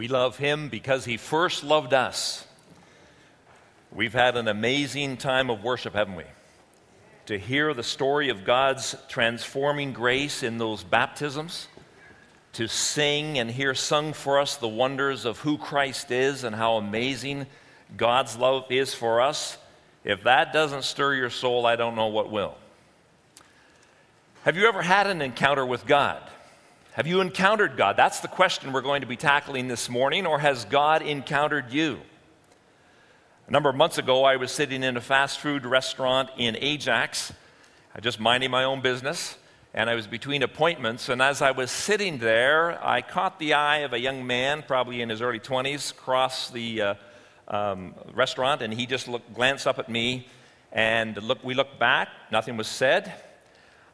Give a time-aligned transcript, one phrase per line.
[0.00, 2.46] We love him because he first loved us.
[3.92, 6.24] We've had an amazing time of worship, haven't we?
[7.26, 11.68] To hear the story of God's transforming grace in those baptisms,
[12.54, 16.76] to sing and hear sung for us the wonders of who Christ is and how
[16.76, 17.46] amazing
[17.94, 19.58] God's love is for us.
[20.02, 22.54] If that doesn't stir your soul, I don't know what will.
[24.44, 26.22] Have you ever had an encounter with God?
[26.94, 27.96] Have you encountered God?
[27.96, 32.00] That's the question we're going to be tackling this morning, or has God encountered you?
[33.46, 37.32] A number of months ago, I was sitting in a fast food restaurant in Ajax,
[37.94, 39.38] I just minding my own business,
[39.72, 41.08] and I was between appointments.
[41.08, 45.00] And as I was sitting there, I caught the eye of a young man, probably
[45.00, 46.94] in his early 20s, cross the uh,
[47.46, 50.26] um, restaurant, and he just looked, glanced up at me.
[50.72, 53.14] And look, we looked back, nothing was said.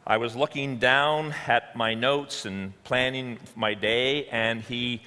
[0.09, 5.03] I was looking down at my notes and planning my day, and he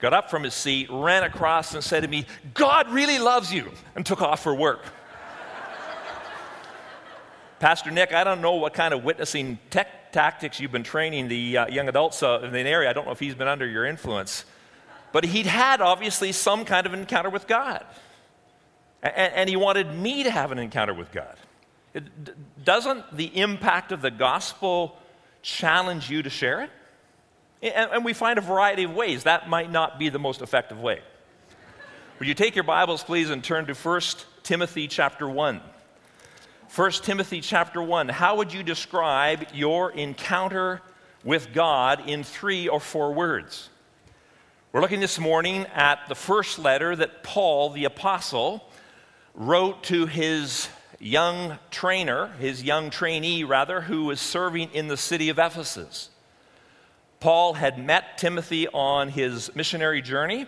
[0.00, 3.70] got up from his seat, ran across, and said to me, God really loves you,
[3.94, 4.84] and took off for work.
[7.60, 11.58] Pastor Nick, I don't know what kind of witnessing tech tactics you've been training the
[11.58, 12.90] uh, young adults uh, in the area.
[12.90, 14.44] I don't know if he's been under your influence.
[15.12, 17.84] But he'd had, obviously, some kind of encounter with God.
[19.02, 21.36] And, and he wanted me to have an encounter with God.
[21.94, 24.96] It, doesn't the impact of the gospel
[25.42, 26.70] challenge you to share it?
[27.62, 29.24] And, and we find a variety of ways.
[29.24, 31.00] That might not be the most effective way.
[32.18, 34.00] Would you take your Bibles, please, and turn to 1
[34.42, 35.60] Timothy chapter 1?
[36.74, 38.08] 1 Timothy chapter 1.
[38.08, 40.82] How would you describe your encounter
[41.24, 43.68] with God in three or four words?
[44.72, 48.64] We're looking this morning at the first letter that Paul, the apostle,
[49.34, 50.68] wrote to his
[51.00, 56.10] young trainer, his young trainee rather, who was serving in the city of Ephesus.
[57.18, 60.46] Paul had met Timothy on his missionary journey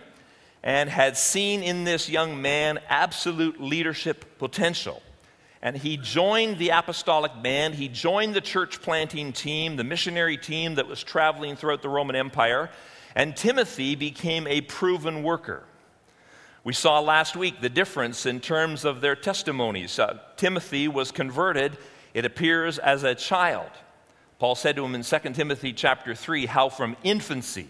[0.63, 5.01] and had seen in this young man absolute leadership potential.
[5.61, 10.75] And he joined the apostolic band, he joined the church planting team, the missionary team
[10.75, 12.69] that was traveling throughout the Roman Empire,
[13.15, 15.63] and Timothy became a proven worker.
[16.65, 19.99] We saw last week the difference in terms of their testimonies.
[19.99, 21.77] Uh, Timothy was converted,
[22.13, 23.69] it appears, as a child.
[24.39, 27.67] Paul said to him in 2 Timothy chapter 3 how from infancy,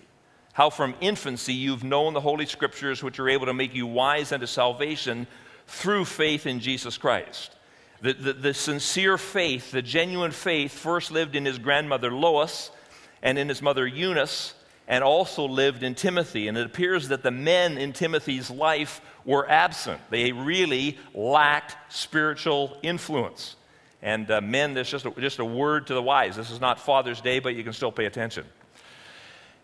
[0.53, 4.31] how from infancy you've known the Holy Scriptures, which are able to make you wise
[4.31, 5.25] unto salvation
[5.65, 7.55] through faith in Jesus Christ.
[8.01, 12.69] The, the, the sincere faith, the genuine faith, first lived in his grandmother Lois
[13.23, 14.53] and in his mother Eunice
[14.87, 16.47] and also lived in Timothy.
[16.47, 20.01] And it appears that the men in Timothy's life were absent.
[20.09, 23.55] They really lacked spiritual influence.
[24.01, 26.35] And uh, men, there's just a, just a word to the wise.
[26.35, 28.45] This is not Father's Day, but you can still pay attention.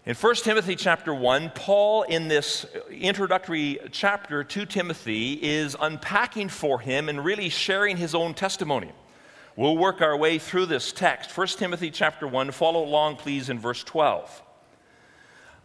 [0.06, 6.80] In 1 Timothy chapter 1, Paul, in this introductory chapter to Timothy, is unpacking for
[6.80, 8.94] him and really sharing his own testimony.
[9.57, 11.38] We'll work our way through this text.
[11.38, 14.41] 1 Timothy chapter 1, follow along, please, in verse 12.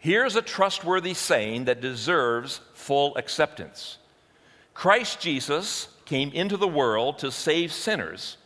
[0.00, 3.98] Here's a trustworthy saying that deserves full acceptance
[4.74, 8.38] Christ Jesus came into the world to save sinners,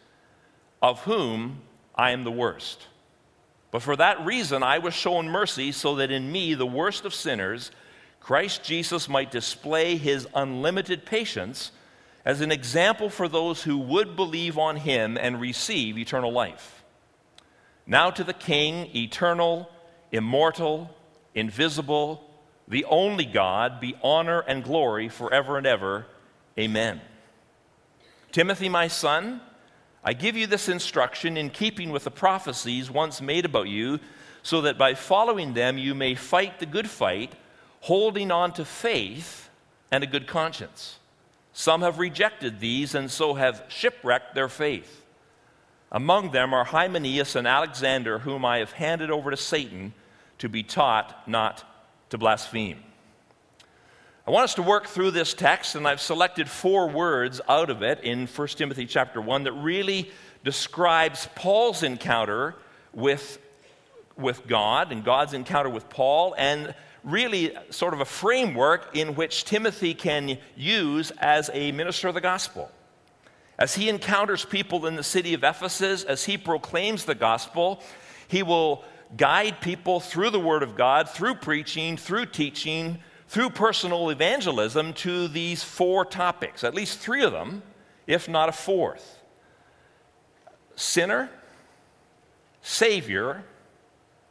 [0.83, 1.63] of whom
[1.95, 2.89] I am the worst.
[3.71, 7.15] But for that reason, I was shown mercy so that in me, the worst of
[7.15, 7.71] sinners,
[8.21, 11.71] Christ Jesus might display his unlimited patience
[12.25, 16.83] as an example for those who would believe on him and receive eternal life.
[17.87, 19.71] Now to the King, eternal,
[20.11, 20.91] immortal,
[21.35, 22.23] invisible,
[22.69, 26.07] the only God, be honor and glory forever and ever.
[26.59, 27.01] Amen.
[28.33, 29.41] Timothy, my son,
[30.03, 34.01] I give you this instruction in keeping with the prophecies once made about you,
[34.43, 37.33] so that by following them you may fight the good fight,
[37.81, 39.49] holding on to faith
[39.91, 40.99] and a good conscience.
[41.53, 45.03] Some have rejected these and so have shipwrecked their faith.
[45.93, 49.95] Among them are Hymenaeus and Alexander, whom I have handed over to Satan
[50.39, 51.65] to be taught not
[52.11, 52.83] to blaspheme.
[54.27, 57.83] I want us to work through this text, and I've selected four words out of
[57.83, 60.11] it in 1 Timothy chapter 1 that really
[60.45, 62.55] describes Paul's encounter
[62.95, 63.39] with,
[64.17, 69.45] with God and God's encounter with Paul, and really sort of a framework in which
[69.45, 72.71] Timothy can use as a minister of the gospel.
[73.59, 77.83] As he encounters people in the city of Ephesus, as he proclaims the gospel,
[78.27, 78.85] he will
[79.17, 85.29] guide people through the Word of God, through preaching, through teaching, through personal evangelism to
[85.29, 87.63] these four topics, at least three of them,
[88.07, 89.21] if not a fourth
[90.77, 91.31] sinner,
[92.63, 93.45] Savior,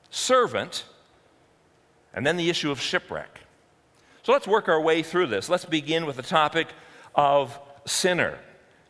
[0.09, 0.85] servant,
[2.13, 3.41] and then the issue of shipwreck.
[4.23, 5.49] So let's work our way through this.
[5.49, 6.67] Let's begin with the topic
[7.15, 8.39] of sinner.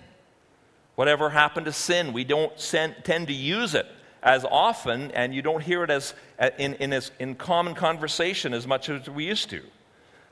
[0.95, 2.15] Whatever happened to sin?
[2.15, 3.85] We don't tend to use it
[4.23, 6.15] as often, and you don't hear it as,
[6.59, 9.61] in, in, as, in common conversation as much as we used to.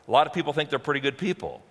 [0.08, 1.62] A lot of people think they're pretty good people.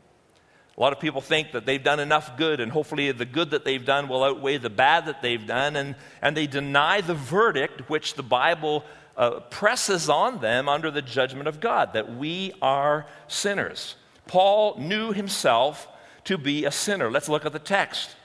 [0.78, 3.66] A lot of people think that they've done enough good, and hopefully the good that
[3.66, 7.90] they've done will outweigh the bad that they've done, and, and they deny the verdict
[7.90, 8.86] which the Bible
[9.18, 13.96] uh, presses on them under the judgment of God that we are sinners.
[14.28, 15.88] Paul knew himself
[16.24, 17.12] to be a sinner.
[17.12, 18.16] Let's look at the text.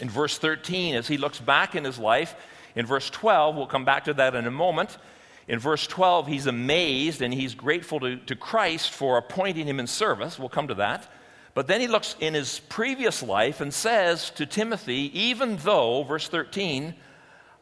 [0.00, 2.34] In verse 13, as he looks back in his life,
[2.74, 4.96] in verse 12, we'll come back to that in a moment.
[5.46, 9.86] In verse 12, he's amazed and he's grateful to, to Christ for appointing him in
[9.86, 10.38] service.
[10.38, 11.06] We'll come to that.
[11.54, 16.28] But then he looks in his previous life and says to Timothy, even though, verse
[16.28, 16.94] 13,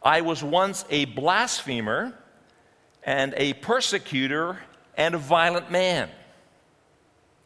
[0.03, 2.19] I was once a blasphemer
[3.05, 4.59] and a persecutor
[4.97, 6.09] and a violent man.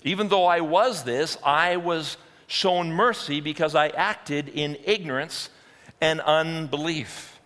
[0.05, 2.17] Even though I was this, I was
[2.47, 5.51] shown mercy because I acted in ignorance
[6.01, 7.41] and unbelief.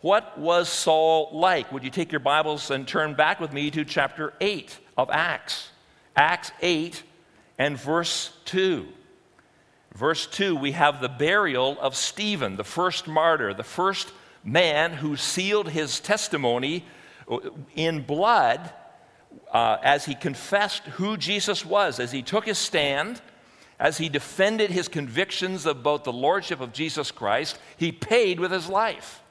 [0.00, 1.70] What was Saul like?
[1.72, 5.70] Would you take your Bibles and turn back with me to chapter 8 of Acts?
[6.16, 7.02] Acts 8,
[7.58, 8.86] and verse 2.
[9.94, 14.12] Verse 2, we have the burial of Stephen, the first martyr, the first
[14.42, 16.84] man who sealed his testimony
[17.74, 18.72] in blood
[19.52, 23.20] uh, as he confessed who Jesus was, as he took his stand,
[23.78, 28.68] as he defended his convictions about the lordship of Jesus Christ, he paid with his
[28.68, 29.22] life.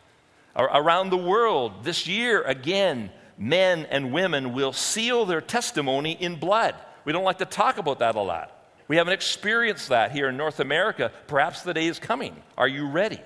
[0.55, 6.75] Around the world, this year again, men and women will seal their testimony in blood.
[7.05, 8.51] We don't like to talk about that a lot.
[8.87, 11.11] We haven't experienced that here in North America.
[11.27, 12.35] Perhaps the day is coming.
[12.57, 13.19] Are you ready?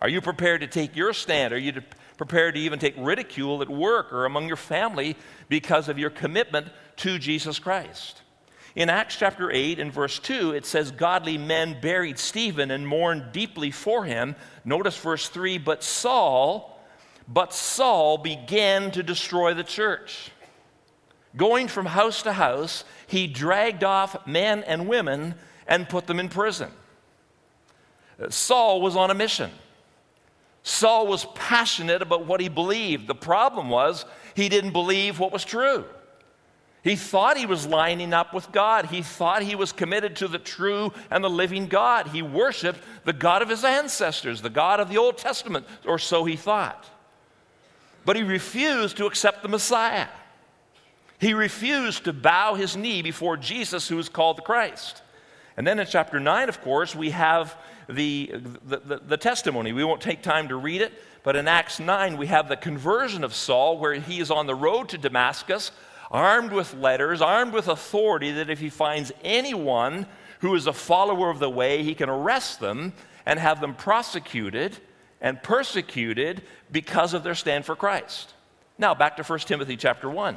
[0.00, 1.52] Are you prepared to take your stand?
[1.52, 1.80] Are you
[2.16, 5.16] prepared to even take ridicule at work or among your family
[5.48, 8.22] because of your commitment to Jesus Christ?
[8.74, 13.32] In Acts chapter 8 and verse 2, it says, Godly men buried Stephen and mourned
[13.32, 14.34] deeply for him.
[14.64, 16.80] Notice verse 3 But Saul,
[17.28, 20.30] but Saul began to destroy the church.
[21.36, 25.34] Going from house to house, he dragged off men and women
[25.66, 26.70] and put them in prison.
[28.28, 29.50] Saul was on a mission.
[30.62, 33.06] Saul was passionate about what he believed.
[33.06, 35.84] The problem was he didn't believe what was true.
[36.84, 38.86] He thought he was lining up with God.
[38.86, 42.08] He thought he was committed to the true and the living God.
[42.08, 46.24] He worshiped the God of his ancestors, the God of the Old Testament, or so
[46.24, 46.90] he thought.
[48.04, 50.08] But he refused to accept the Messiah.
[51.22, 55.02] He refused to bow his knee before Jesus, who is called the Christ.
[55.56, 57.56] And then in chapter 9, of course, we have
[57.88, 58.32] the,
[58.64, 59.72] the, the, the, testimony.
[59.72, 63.22] We won't take time to read it, but in Acts 9, we have the conversion
[63.22, 65.70] of Saul, where he is on the road to Damascus,
[66.10, 70.08] armed with letters, armed with authority that if he finds anyone
[70.40, 72.94] who is a follower of the way, he can arrest them
[73.26, 74.76] and have them prosecuted
[75.20, 78.34] and persecuted because of their stand for Christ.
[78.76, 80.36] Now, back to 1 Timothy chapter 1.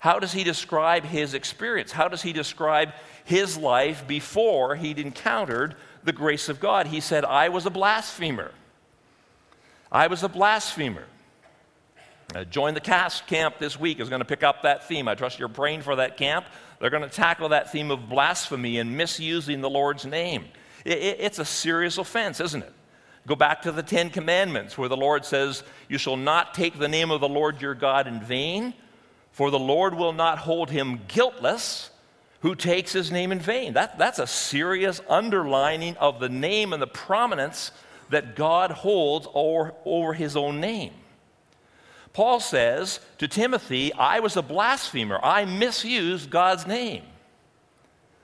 [0.00, 1.92] How does he describe his experience?
[1.92, 2.92] How does he describe
[3.24, 5.74] his life before he'd encountered
[6.04, 6.86] the grace of God?
[6.86, 8.52] He said, I was a blasphemer.
[9.90, 11.04] I was a blasphemer.
[12.34, 15.06] Uh, join the cast camp this week is going to pick up that theme.
[15.06, 16.46] I trust you're praying for that camp.
[16.80, 20.46] They're going to tackle that theme of blasphemy and misusing the Lord's name.
[20.84, 22.72] It, it, it's a serious offense, isn't it?
[23.26, 26.88] Go back to the Ten Commandments where the Lord says, You shall not take the
[26.88, 28.74] name of the Lord your God in vain.
[29.36, 31.90] For the Lord will not hold him guiltless
[32.40, 33.74] who takes his name in vain.
[33.74, 37.70] That, that's a serious underlining of the name and the prominence
[38.08, 40.94] that God holds over, over his own name.
[42.14, 45.20] Paul says to Timothy, I was a blasphemer.
[45.22, 47.02] I misused God's name.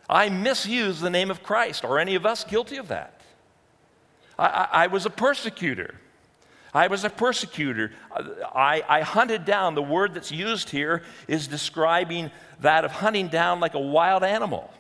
[0.09, 1.85] I misused the name of Christ.
[1.85, 3.21] Are any of us guilty of that?
[4.39, 5.95] I, I, I was a persecutor.
[6.75, 7.93] I was a persecutor.
[8.11, 9.75] I, I, hunted down.
[9.75, 14.73] The word that's used here is describing that of hunting down like a wild animal,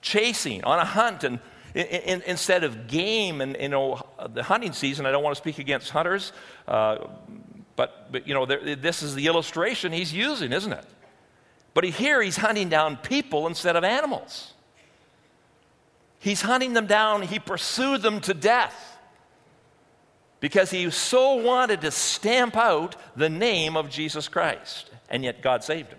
[0.00, 1.24] chasing on a hunt.
[1.24, 1.40] And
[1.74, 4.00] in, in, instead of game and you know
[4.30, 6.32] the hunting season, I don't want to speak against hunters,
[6.66, 7.06] uh,
[7.76, 10.86] but, but you know there, this is the illustration he's using, isn't it?
[11.74, 14.54] But here he's hunting down people instead of animals.
[16.18, 17.22] He's hunting them down.
[17.22, 18.93] He pursued them to death
[20.44, 24.90] because he so wanted to stamp out the name of Jesus Christ.
[25.08, 25.98] And yet God saved him.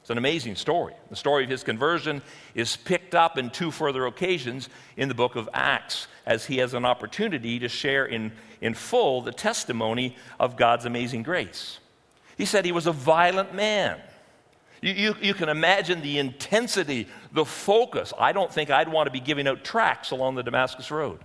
[0.00, 0.94] It's an amazing story.
[1.10, 2.22] The story of his conversion
[2.56, 6.74] is picked up in two further occasions in the book of Acts as he has
[6.74, 11.78] an opportunity to share in, in full the testimony of God's amazing grace.
[12.36, 14.00] He said he was a violent man.
[14.82, 18.12] You, you, you, can imagine the intensity, the focus.
[18.18, 21.20] I don't think I'd want to be giving out tracts along the Damascus Road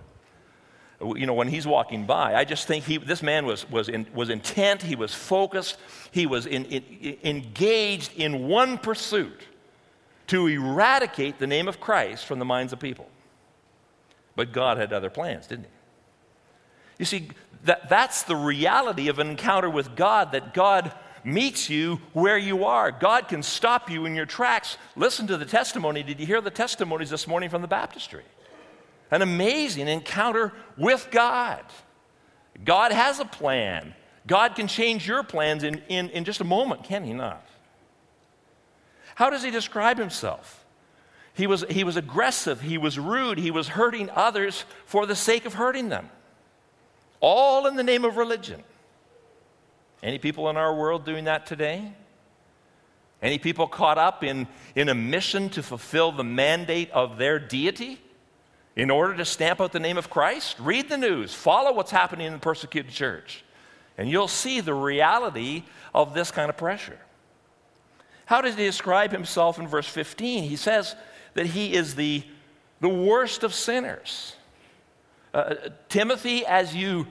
[1.02, 2.34] you know, when he's walking by.
[2.34, 5.78] I just think he, this man was, was, in, was intent, he was focused,
[6.10, 9.42] he was in, in, engaged in one pursuit
[10.28, 13.08] to eradicate the name of Christ from the minds of people.
[14.36, 15.70] But God had other plans, didn't he?
[16.98, 17.28] You see,
[17.64, 20.94] that, that's the reality of an encounter with God, that God
[21.24, 22.90] meets you where you are.
[22.90, 24.76] God can stop you in your tracks.
[24.96, 26.02] Listen to the testimony.
[26.02, 28.24] Did you hear the testimonies this morning from the baptistry?
[29.12, 31.62] An amazing encounter with God.
[32.64, 33.94] God has a plan.
[34.26, 37.46] God can change your plans in, in, in just a moment, can He not?
[39.14, 40.64] How does He describe Himself?
[41.34, 45.46] He was, he was aggressive, he was rude, he was hurting others for the sake
[45.46, 46.10] of hurting them.
[47.20, 48.62] All in the name of religion.
[50.02, 51.92] Any people in our world doing that today?
[53.22, 57.98] Any people caught up in, in a mission to fulfill the mandate of their deity?
[58.76, 60.56] In order to stamp out the name of Christ?
[60.58, 63.44] Read the news, follow what's happening in the persecuted church,
[63.98, 65.64] and you'll see the reality
[65.94, 66.98] of this kind of pressure.
[68.26, 70.44] How does he describe himself in verse 15?
[70.44, 70.96] He says
[71.34, 72.22] that he is the,
[72.80, 74.36] the worst of sinners.
[75.34, 75.54] Uh,
[75.88, 77.06] Timothy, as you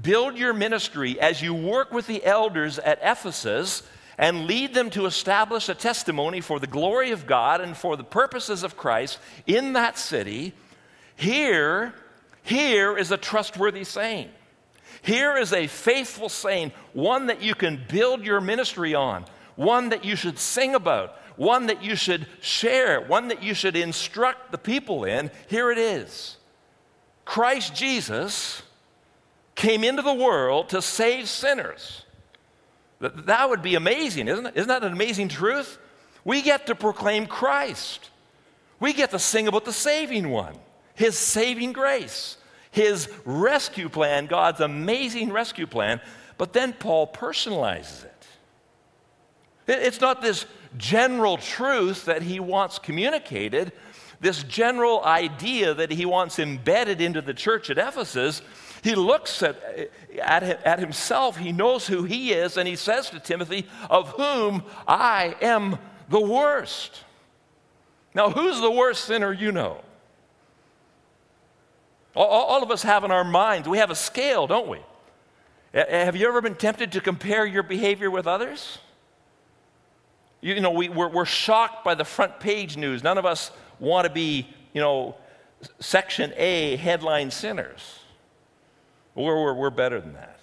[0.00, 3.82] build your ministry, as you work with the elders at Ephesus,
[4.18, 8.04] and lead them to establish a testimony for the glory of God and for the
[8.04, 10.52] purposes of Christ in that city,
[11.16, 11.94] here,
[12.42, 14.30] here is a trustworthy saying.
[15.02, 19.24] Here is a faithful saying, one that you can build your ministry on,
[19.56, 23.76] one that you should sing about, one that you should share, one that you should
[23.76, 25.30] instruct the people in.
[25.48, 26.36] Here it is
[27.24, 28.62] Christ Jesus
[29.54, 32.04] came into the world to save sinners.
[33.00, 34.56] That would be amazing, isn't it?
[34.56, 35.78] Isn't that an amazing truth?
[36.24, 38.10] We get to proclaim Christ.
[38.78, 40.56] We get to sing about the saving one.
[40.94, 42.36] His saving grace,
[42.70, 46.00] His rescue plan, God's amazing rescue plan.
[46.38, 48.26] But then Paul personalizes it.
[49.68, 50.44] It's not this
[50.76, 53.72] general truth that he wants communicated,
[54.20, 58.42] this general idea that he wants embedded into the church at Ephesus.
[58.82, 59.56] He looks at,
[60.20, 64.64] at, at himself, he knows who he is, and he says to Timothy, Of whom
[64.86, 67.04] I am the worst.
[68.14, 69.80] Now, who's the worst sinner you know?
[72.14, 74.78] All, all of us have in our minds, we have a scale, don't we?
[75.72, 78.78] Have you ever been tempted to compare your behavior with others?
[80.42, 83.02] You, know, we, we're, we're shocked by the front page news.
[83.02, 85.14] None of us want to be, you know,
[85.80, 88.00] section A headline sinners.
[89.14, 90.40] We're, we're, we're better than that.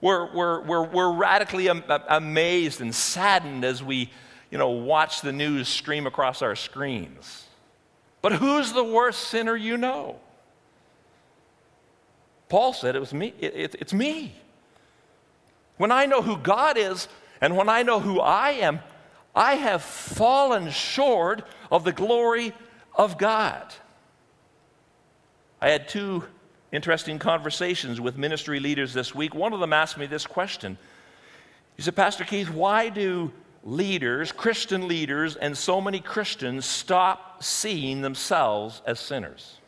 [0.00, 4.10] We're, we're, we're, we're radically am- amazed and saddened as we,
[4.50, 7.46] you know, watch the news stream across our screens.
[8.22, 10.18] But who's the worst sinner you know?
[12.50, 13.32] Paul said it was me.
[13.38, 14.34] It, it, it's me.
[15.78, 17.08] When I know who God is
[17.40, 18.80] and when I know who I am,
[19.34, 22.52] I have fallen short of the glory
[22.94, 23.72] of God.
[25.60, 26.24] I had two
[26.72, 29.32] interesting conversations with ministry leaders this week.
[29.32, 30.76] One of them asked me this question.
[31.76, 38.00] He said, Pastor Keith, why do leaders, Christian leaders, and so many Christians stop seeing
[38.00, 39.59] themselves as sinners?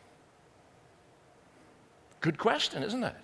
[2.23, 3.15] Good question, isn't it?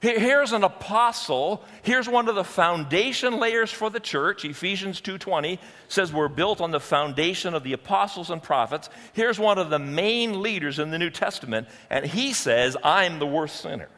[0.00, 1.64] Here's an apostle.
[1.82, 4.44] Here's one of the foundation layers for the church.
[4.44, 5.58] Ephesians 2:20
[5.88, 8.88] says we're built on the foundation of the apostles and prophets.
[9.12, 13.26] Here's one of the main leaders in the New Testament, and he says, "I'm the
[13.26, 13.88] worst sinner."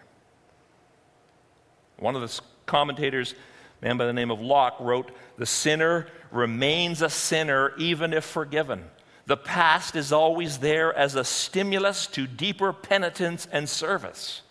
[1.98, 3.34] One of the commentators,
[3.82, 8.24] a man by the name of Lock, wrote, "The sinner remains a sinner even if
[8.24, 8.90] forgiven."
[9.30, 14.42] The past is always there as a stimulus to deeper penitence and service.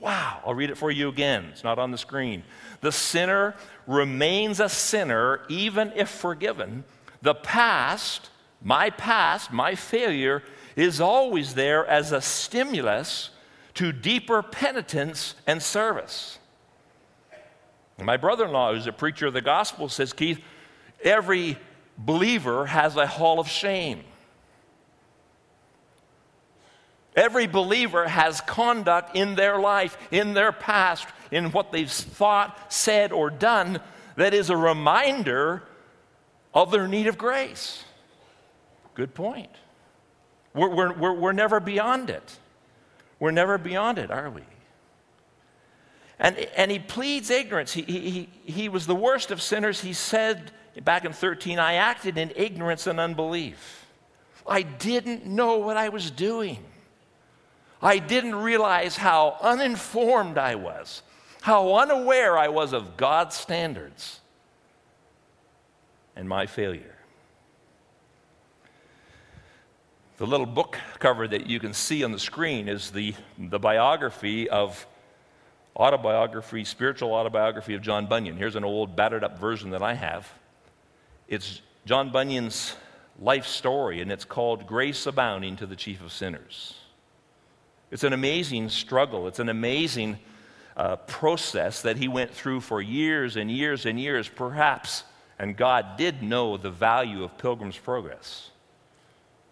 [0.00, 1.50] Wow, I'll read it for you again.
[1.52, 2.42] It's not on the screen.
[2.80, 3.54] The sinner
[3.86, 6.84] remains a sinner even if forgiven.
[7.20, 8.30] The past,
[8.62, 10.42] my past, my failure,
[10.76, 13.28] is always there as a stimulus
[13.74, 16.38] to deeper penitence and service.
[18.02, 20.40] My brother in law, who's a preacher of the gospel, says, Keith,
[21.04, 21.58] every
[21.98, 24.04] believer has a hall of shame.
[27.14, 33.10] Every believer has conduct in their life, in their past, in what they've thought, said,
[33.10, 33.80] or done
[34.16, 35.62] that is a reminder
[36.52, 37.84] of their need of grace.
[38.94, 39.50] Good point.
[40.54, 42.38] We're, we're, we're, we're never beyond it.
[43.18, 44.42] We're never beyond it, are we?
[46.18, 47.72] And, and he pleads ignorance.
[47.72, 49.80] He, he, he was the worst of sinners.
[49.80, 50.50] He said
[50.84, 53.86] back in 13, I acted in ignorance and unbelief.
[54.46, 56.58] I didn't know what I was doing.
[57.82, 61.02] I didn't realize how uninformed I was,
[61.42, 64.20] how unaware I was of God's standards
[66.14, 66.94] and my failure.
[70.18, 74.48] The little book cover that you can see on the screen is the, the biography
[74.48, 74.86] of
[75.76, 78.38] autobiography, spiritual autobiography of John Bunyan.
[78.38, 80.26] Here's an old, battered up version that I have.
[81.28, 82.76] It's John Bunyan's
[83.18, 86.74] life story, and it's called Grace Abounding to the Chief of Sinners.
[87.90, 90.18] It's an amazing struggle, it's an amazing
[90.76, 95.02] uh, process that he went through for years and years and years, perhaps.
[95.38, 98.50] And God did know the value of Pilgrim's Progress.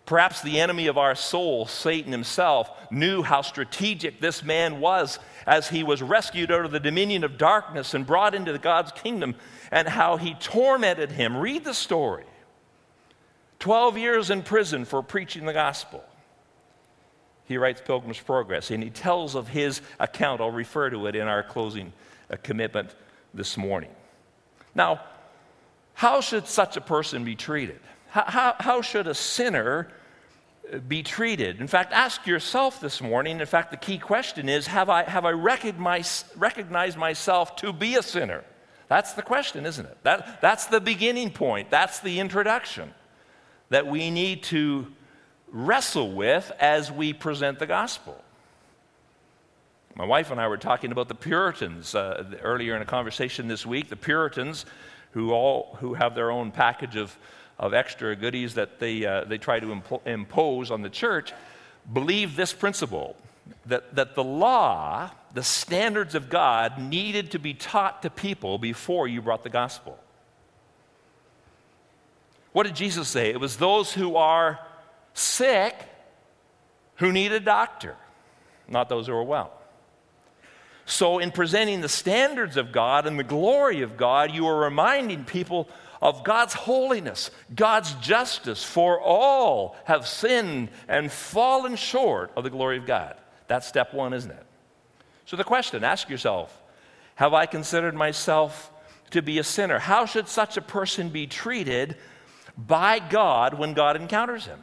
[0.06, 5.68] Perhaps the enemy of our soul, Satan himself, knew how strategic this man was as
[5.68, 9.34] he was rescued out of the dominion of darkness and brought into God's kingdom,
[9.74, 11.36] and how he tormented him.
[11.36, 12.24] Read the story
[13.58, 16.02] 12 years in prison for preaching the gospel.
[17.46, 20.40] He writes Pilgrim's Progress, and he tells of his account.
[20.40, 21.92] I'll refer to it in our closing
[22.30, 22.94] uh, commitment
[23.34, 23.90] this morning.
[24.74, 25.00] Now,
[25.92, 27.80] how should such a person be treated?
[28.08, 29.88] How, how, how should a sinner
[30.72, 31.60] uh, be treated?
[31.60, 33.40] In fact, ask yourself this morning.
[33.40, 37.96] In fact, the key question is Have I, have I recognized, recognized myself to be
[37.96, 38.44] a sinner?
[38.88, 39.96] That's the question, isn't it?
[40.02, 41.70] That, that's the beginning point.
[41.70, 42.92] That's the introduction
[43.70, 44.92] that we need to
[45.48, 48.20] wrestle with as we present the gospel.
[49.96, 53.64] My wife and I were talking about the Puritans uh, earlier in a conversation this
[53.64, 53.88] week.
[53.88, 54.66] The Puritans,
[55.12, 57.16] who all who have their own package of
[57.58, 61.32] of extra goodies that they, uh, they try to impo- impose on the church,
[61.92, 63.16] believe this principle
[63.66, 69.08] that, that the law, the standards of God, needed to be taught to people before
[69.08, 69.98] you brought the gospel.
[72.52, 73.30] What did Jesus say?
[73.30, 74.60] It was those who are
[75.12, 75.74] sick
[76.96, 77.96] who need a doctor,
[78.68, 79.52] not those who are well.
[80.86, 85.24] So, in presenting the standards of God and the glory of God, you are reminding
[85.24, 85.68] people
[86.02, 92.76] of God's holiness, God's justice, for all have sinned and fallen short of the glory
[92.76, 93.16] of God.
[93.46, 94.46] That's step one, isn't it?
[95.26, 96.62] So the question ask yourself
[97.16, 98.70] Have I considered myself
[99.10, 99.78] to be a sinner?
[99.78, 101.96] How should such a person be treated
[102.56, 104.62] by God when God encounters him?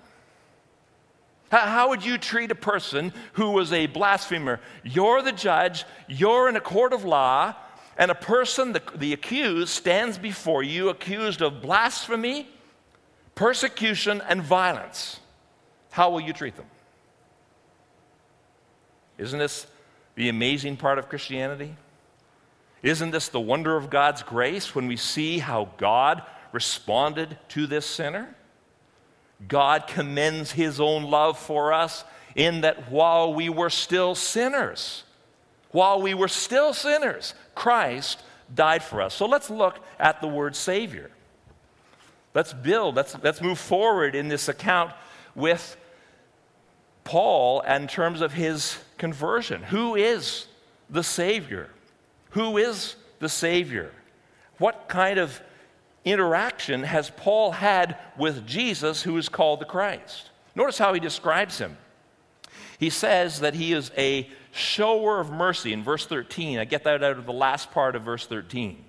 [1.50, 4.62] How would you treat a person who was a blasphemer?
[4.84, 7.56] You're the judge, you're in a court of law,
[7.98, 12.48] and a person, the, the accused, stands before you accused of blasphemy,
[13.36, 15.20] persecution, and violence,
[15.92, 16.68] how will you treat them?
[19.22, 19.68] Isn't this
[20.16, 21.76] the amazing part of Christianity?
[22.82, 27.86] Isn't this the wonder of God's grace when we see how God responded to this
[27.86, 28.36] sinner?
[29.48, 32.04] God commends his own love for us
[32.36, 35.04] in that while we were still sinners,
[35.70, 39.14] while we were still sinners, Christ died for us.
[39.14, 41.12] So let's look at the word Savior.
[42.34, 44.94] Let's build, let's, let's move forward in this account
[45.36, 45.78] with
[47.04, 49.64] Paul in terms of his conversion.
[49.64, 50.48] Who is
[50.90, 51.70] the Savior?
[52.32, 53.92] Who is the Savior?
[54.58, 55.42] What kind of
[56.06, 60.30] interaction has Paul had with Jesus, who is called the Christ?
[60.56, 61.78] Notice how he describes him.
[62.80, 66.60] He says that he is a shower of mercy in verse 13.
[66.60, 68.84] I get that out of the last part of verse 13.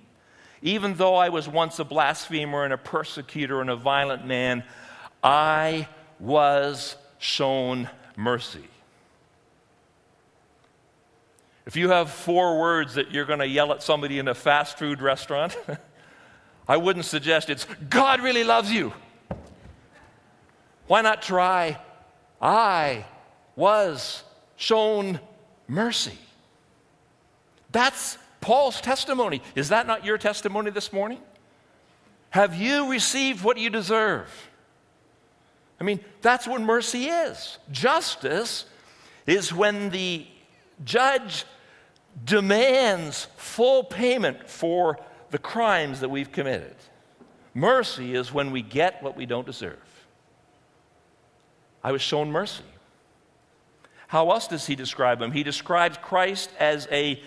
[0.61, 4.63] Even though I was once a blasphemer and a persecutor and a violent man,
[5.23, 5.87] I
[6.19, 8.67] was shown mercy.
[11.65, 14.77] If you have four words that you're going to yell at somebody in a fast
[14.77, 15.57] food restaurant,
[16.67, 18.93] I wouldn't suggest it's God really loves you.
[20.87, 21.79] Why not try
[22.43, 23.05] I
[23.55, 24.23] was
[24.57, 25.19] shown
[25.67, 26.17] mercy.
[27.71, 29.41] That's Paul's testimony.
[29.55, 31.19] Is that not your testimony this morning?
[32.31, 34.29] Have you received what you deserve?
[35.83, 37.57] I mean, that's what mercy is.
[37.69, 38.63] Justice
[39.27, 40.25] is when the
[40.85, 41.43] judge
[42.23, 44.97] demands full payment for
[45.31, 46.77] the crimes that we've committed.
[47.53, 49.77] Mercy is when we get what we don't deserve.
[51.83, 52.63] I was shown mercy.
[54.07, 55.33] How else does he describe him?
[55.33, 57.21] He describes Christ as a,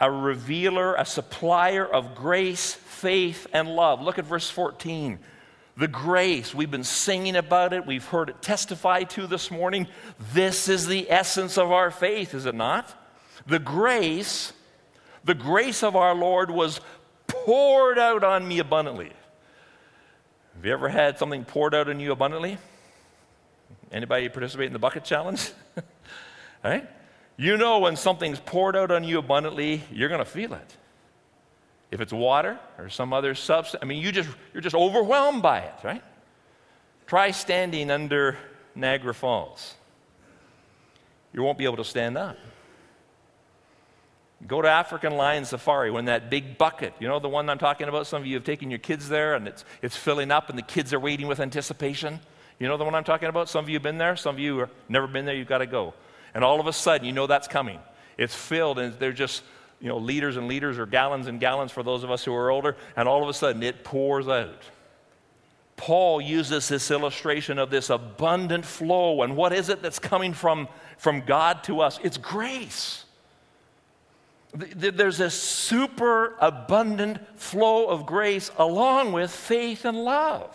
[0.00, 4.02] a revealer, a supplier of grace, faith, and love.
[4.02, 5.20] Look at verse 14.
[5.80, 9.88] The grace, we've been singing about it, we've heard it testified to this morning.
[10.34, 12.94] This is the essence of our faith, is it not?
[13.46, 14.52] The grace,
[15.24, 16.82] the grace of our Lord was
[17.26, 19.10] poured out on me abundantly.
[20.54, 22.58] Have you ever had something poured out on you abundantly?
[23.90, 25.50] Anybody participate in the bucket challenge?
[26.62, 26.86] right?
[27.38, 30.76] You know when something's poured out on you abundantly, you're going to feel it.
[31.90, 35.60] If it's water or some other substance, I mean, you just, you're just overwhelmed by
[35.60, 36.02] it, right?
[37.06, 38.38] Try standing under
[38.74, 39.74] Niagara Falls.
[41.32, 42.36] You won't be able to stand up.
[44.46, 47.88] Go to African Lion Safari when that big bucket, you know the one I'm talking
[47.88, 48.06] about?
[48.06, 50.62] Some of you have taken your kids there and it's, it's filling up and the
[50.62, 52.20] kids are waiting with anticipation.
[52.58, 53.48] You know the one I'm talking about?
[53.48, 55.58] Some of you have been there, some of you have never been there, you've got
[55.58, 55.92] to go.
[56.32, 57.80] And all of a sudden, you know that's coming.
[58.16, 59.42] It's filled and they're just,
[59.80, 62.50] you know, liters and liters or gallons and gallons for those of us who are
[62.50, 64.62] older, and all of a sudden it pours out.
[65.80, 69.22] Paul uses this illustration of this abundant flow.
[69.22, 71.98] And what is it that's coming from, from God to us?
[72.04, 73.06] It's grace.
[74.52, 80.54] There's a super abundant flow of grace along with faith and love.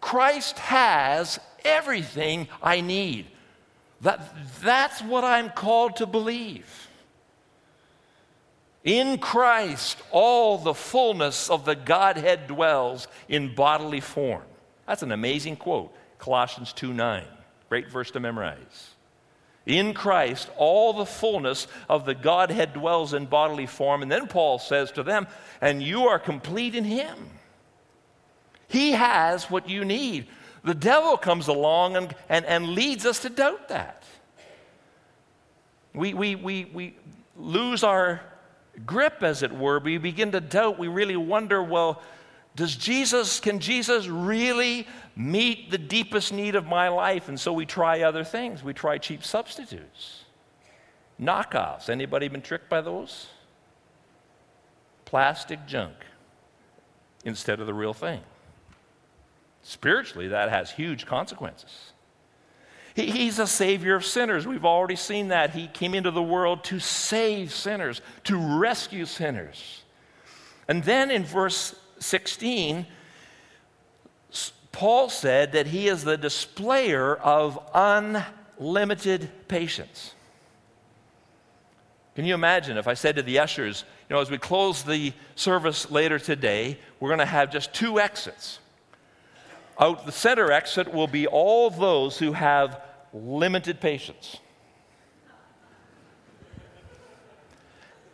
[0.00, 3.26] Christ has everything I need.
[4.00, 4.20] That,
[4.62, 6.85] that's what I'm called to believe.
[8.86, 14.44] In Christ, all the fullness of the Godhead dwells in bodily form.
[14.86, 17.24] That's an amazing quote, Colossians 2 9.
[17.68, 18.90] Great verse to memorize.
[19.66, 24.02] In Christ, all the fullness of the Godhead dwells in bodily form.
[24.02, 25.26] And then Paul says to them,
[25.60, 27.30] and you are complete in Him.
[28.68, 30.28] He has what you need.
[30.62, 34.04] The devil comes along and, and, and leads us to doubt that.
[35.92, 36.96] We, we, we, we
[37.36, 38.20] lose our
[38.84, 39.78] grip, as it were.
[39.78, 40.78] We begin to doubt.
[40.78, 42.02] We really wonder well,
[42.54, 47.28] does Jesus, can Jesus really meet the deepest need of my life?
[47.28, 48.64] And so we try other things.
[48.64, 50.24] We try cheap substitutes,
[51.20, 51.90] knockoffs.
[51.90, 53.28] Anybody been tricked by those?
[55.04, 55.94] Plastic junk
[57.24, 58.22] instead of the real thing.
[59.62, 61.92] Spiritually, that has huge consequences.
[62.96, 64.46] He, he's a savior of sinners.
[64.46, 65.50] We've already seen that.
[65.50, 69.82] He came into the world to save sinners, to rescue sinners.
[70.66, 72.86] And then in verse 16,
[74.72, 77.58] Paul said that he is the displayer of
[78.58, 80.14] unlimited patience.
[82.14, 85.12] Can you imagine if I said to the ushers, you know, as we close the
[85.34, 88.58] service later today, we're going to have just two exits.
[89.78, 92.80] Out the center exit will be all those who have
[93.12, 94.38] limited patience.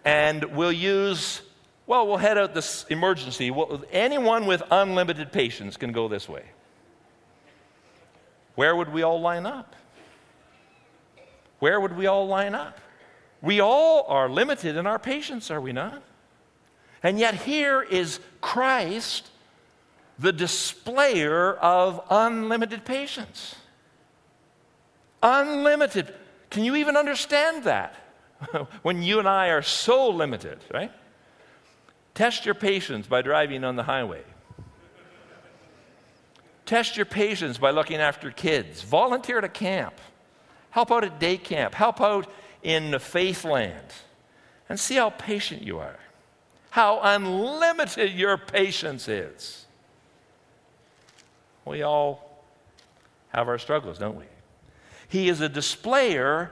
[0.04, 1.42] And we'll use,
[1.86, 3.54] well, we'll head out this emergency.
[3.92, 6.44] Anyone with unlimited patience can go this way.
[8.56, 9.76] Where would we all line up?
[11.60, 12.80] Where would we all line up?
[13.40, 16.02] We all are limited in our patience, are we not?
[17.04, 19.28] And yet, here is Christ
[20.18, 23.56] the displayer of unlimited patience.
[25.22, 26.12] Unlimited.
[26.50, 27.94] Can you even understand that?
[28.82, 30.92] when you and I are so limited, right?
[32.14, 34.22] Test your patience by driving on the highway.
[36.66, 38.82] Test your patience by looking after kids.
[38.82, 39.94] Volunteer at a camp.
[40.70, 41.74] Help out at day camp.
[41.74, 42.30] Help out
[42.62, 43.86] in the faith land.
[44.68, 45.98] And see how patient you are.
[46.70, 49.61] How unlimited your patience is.
[51.64, 52.44] We all
[53.28, 54.24] have our struggles, don't we?
[55.08, 56.50] He is a displayer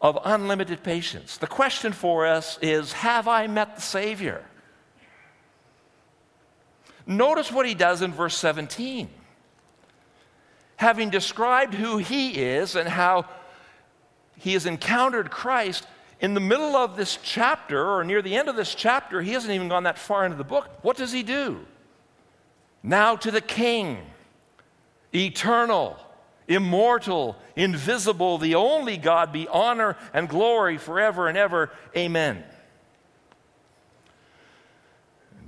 [0.00, 1.36] of unlimited patience.
[1.36, 4.44] The question for us is Have I met the Savior?
[7.06, 9.08] Notice what he does in verse 17.
[10.76, 13.26] Having described who he is and how
[14.36, 15.86] he has encountered Christ,
[16.20, 19.52] in the middle of this chapter, or near the end of this chapter, he hasn't
[19.52, 20.68] even gone that far into the book.
[20.82, 21.66] What does he do?
[22.82, 23.98] Now to the king
[25.14, 25.96] eternal,
[26.48, 31.70] immortal, invisible, the only God, be honor and glory forever and ever.
[31.96, 32.42] Amen.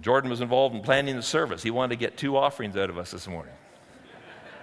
[0.02, 1.62] Jordan was involved in planning the service.
[1.62, 3.54] He wanted to get two offerings out of us this morning.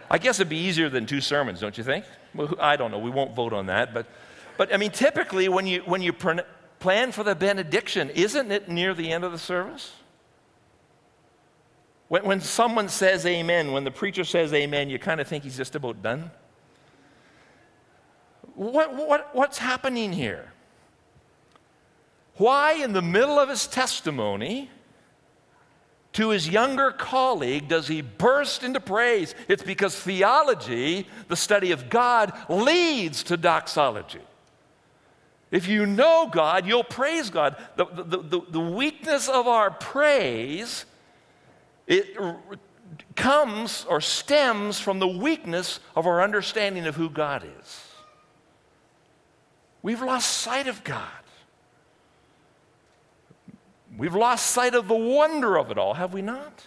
[0.09, 2.05] I guess it'd be easier than two sermons, don't you think?
[2.33, 2.99] Well, I don't know.
[2.99, 3.93] We won't vote on that.
[3.93, 4.05] But,
[4.57, 8.93] but I mean, typically, when you, when you plan for the benediction, isn't it near
[8.93, 9.91] the end of the service?
[12.13, 15.57] When, when someone says amen, when the preacher says amen, you kind of think he's
[15.57, 16.29] just about done.
[18.53, 20.53] What, what, what's happening here?
[22.35, 24.69] Why, in the middle of his testimony
[26.11, 29.33] to his younger colleague, does he burst into praise?
[29.47, 34.21] It's because theology, the study of God, leads to doxology.
[35.49, 37.55] If you know God, you'll praise God.
[37.75, 40.85] The, the, the, the weakness of our praise
[41.87, 42.17] it
[43.15, 47.87] comes or stems from the weakness of our understanding of who God is.
[49.81, 51.07] We've lost sight of God.
[53.97, 56.65] We've lost sight of the wonder of it all, have we not?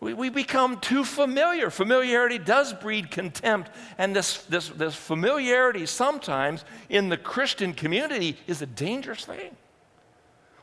[0.00, 1.70] We, we become too familiar.
[1.70, 8.62] Familiarity does breed contempt, and this, this, this familiarity sometimes in the Christian community is
[8.62, 9.56] a dangerous thing.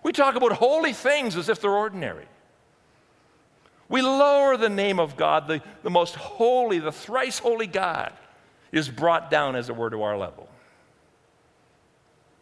[0.04, 2.26] We talk about holy things as if they're ordinary.
[3.90, 8.14] We lower the name of God, the, the most holy, the thrice holy God
[8.72, 10.48] is brought down, as it were, to our level.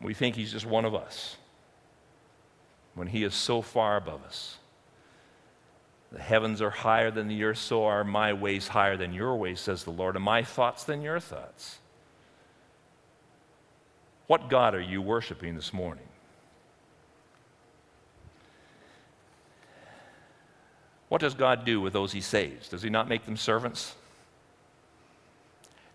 [0.01, 1.37] We think he's just one of us
[2.93, 4.57] when he is so far above us.
[6.11, 9.59] The heavens are higher than the earth, so are my ways higher than your ways,
[9.59, 11.79] says the Lord, and my thoughts than your thoughts.
[14.27, 16.06] What God are you worshiping this morning?
[21.09, 22.67] What does God do with those he saves?
[22.69, 23.95] Does he not make them servants?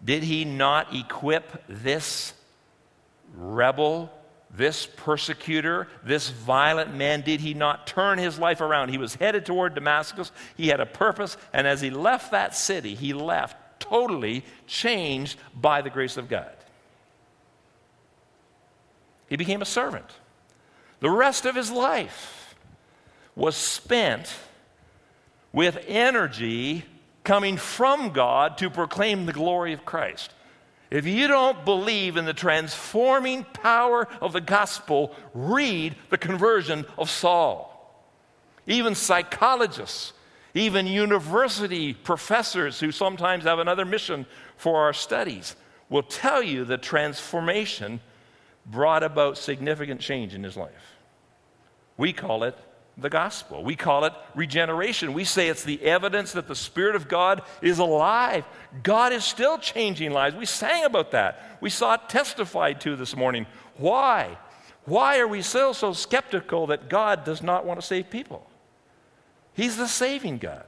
[0.05, 2.33] Did he not equip this
[3.35, 4.11] rebel,
[4.51, 7.20] this persecutor, this violent man?
[7.20, 8.88] Did he not turn his life around?
[8.88, 10.33] He was headed toward Damascus.
[10.57, 15.83] He had a purpose, and as he left that city, he left totally changed by
[15.83, 16.57] the grace of God.
[19.29, 20.11] He became a servant.
[21.01, 22.55] The rest of his life
[23.35, 24.35] was spent
[25.53, 26.85] with energy
[27.25, 30.33] coming from God to proclaim the glory of Christ.
[30.91, 37.09] If you don't believe in the transforming power of the gospel, read the conversion of
[37.09, 37.69] Saul.
[38.67, 40.12] Even psychologists,
[40.55, 45.57] even university professors who sometimes have another mission for our studies
[45.88, 48.01] will tell you that transformation
[48.67, 50.99] brought about significant change in his life.
[51.97, 52.57] We call it
[52.98, 53.64] the gospel.
[53.64, 55.14] We call it regeneration.
[55.14, 58.44] We say it's the evidence that the Spirit of God is alive.
[58.83, 60.37] God is still changing lives.
[60.37, 61.59] We sang about that.
[61.61, 63.46] We saw it testified to this morning.
[63.76, 64.37] Why?
[64.85, 68.46] Why are we still so skeptical that God does not want to save people?
[69.55, 70.64] He's the saving God.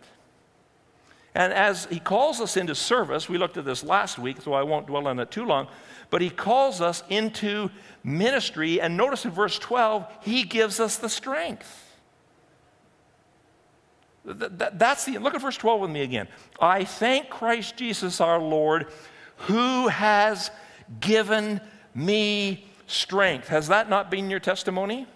[1.35, 4.63] And as He calls us into service, we looked at this last week, so I
[4.63, 5.67] won't dwell on it too long,
[6.11, 7.71] but He calls us into
[8.05, 8.81] ministry.
[8.81, 11.81] And notice in verse 12, He gives us the strength.
[14.25, 16.29] That's the, look at verse 12 with me again.
[16.59, 18.87] I thank Christ Jesus our Lord
[19.37, 20.51] who has
[21.01, 21.61] given
[21.95, 23.49] me strength.
[23.49, 25.07] Has that not been your testimony?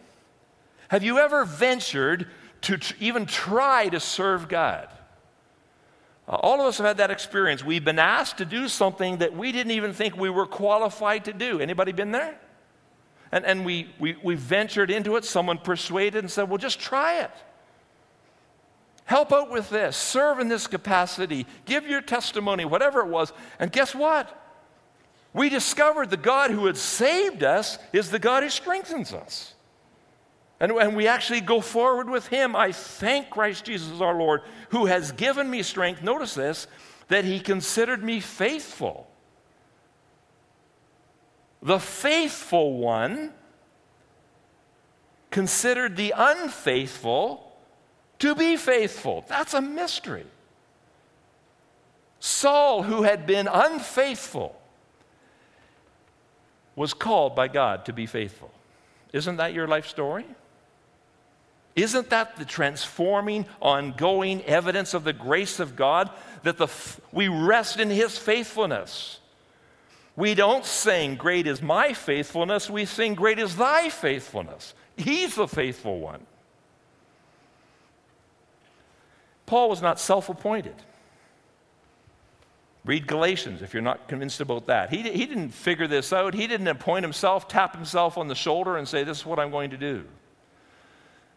[0.88, 2.28] Have you ever ventured
[2.62, 4.88] to tr- even try to serve God?
[6.28, 7.64] Uh, all of us have had that experience.
[7.64, 11.32] We've been asked to do something that we didn't even think we were qualified to
[11.32, 11.60] do.
[11.60, 12.38] Anybody been there?
[13.32, 15.24] And, and we, we, we ventured into it.
[15.24, 17.30] Someone persuaded and said, well, just try it.
[19.08, 23.32] Help out with this, serve in this capacity, give your testimony, whatever it was.
[23.58, 24.38] And guess what?
[25.32, 29.54] We discovered the God who had saved us is the God who strengthens us.
[30.60, 34.84] And when we actually go forward with Him, I thank Christ Jesus our Lord, who
[34.84, 36.02] has given me strength.
[36.02, 36.66] Notice this,
[37.08, 39.08] that He considered me faithful.
[41.62, 43.32] The faithful one
[45.30, 47.47] considered the unfaithful
[48.20, 49.24] to be faithful.
[49.28, 50.26] That's a mystery.
[52.20, 54.60] Saul, who had been unfaithful,
[56.74, 58.50] was called by God to be faithful.
[59.12, 60.24] Isn't that your life story?
[61.76, 66.10] Isn't that the transforming, ongoing evidence of the grace of God
[66.42, 66.68] that the,
[67.12, 69.20] we rest in His faithfulness?
[70.16, 72.68] We don't sing, Great is my faithfulness.
[72.68, 74.74] We sing, Great is thy faithfulness.
[74.96, 76.26] He's the faithful one.
[79.48, 80.74] Paul was not self appointed.
[82.84, 84.90] Read Galatians if you're not convinced about that.
[84.90, 86.34] He, he didn't figure this out.
[86.34, 89.50] He didn't appoint himself, tap himself on the shoulder, and say, This is what I'm
[89.50, 90.04] going to do.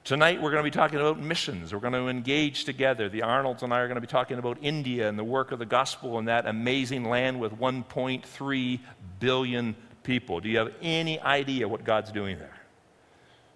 [0.04, 1.74] Tonight, we're going to be talking about missions.
[1.74, 3.08] We're going to engage together.
[3.08, 5.60] The Arnolds and I are going to be talking about India and the work of
[5.60, 8.80] the gospel in that amazing land with 1.3
[9.19, 10.39] billion people.
[10.41, 12.58] Do you have any idea what God's doing there?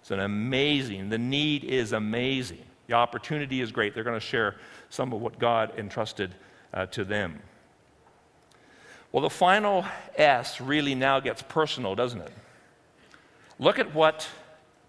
[0.00, 2.65] It's an amazing, the need is amazing.
[2.86, 3.94] The opportunity is great.
[3.94, 4.56] They're going to share
[4.90, 6.34] some of what God entrusted
[6.72, 7.40] uh, to them.
[9.12, 9.84] Well, the final
[10.16, 12.32] S really now gets personal, doesn't it?
[13.58, 14.28] Look at what